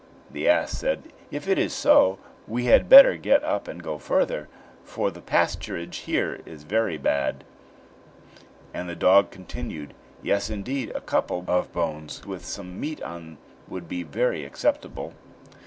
[0.31, 2.17] The ass said: "If it is so,
[2.47, 4.47] we had better get up and go farther,
[4.83, 7.43] for the pasturage here is very bad";
[8.73, 9.93] and the dog continued:
[10.23, 10.91] "Yes, indeed!
[10.95, 13.37] a couple of bones with some meat on
[13.67, 15.13] would be very acceptable!"